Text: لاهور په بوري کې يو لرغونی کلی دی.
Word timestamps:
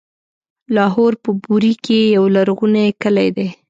لاهور 0.75 1.13
په 1.23 1.29
بوري 1.43 1.73
کې 1.85 1.99
يو 2.15 2.23
لرغونی 2.35 2.87
کلی 3.03 3.29
دی. 3.35 3.47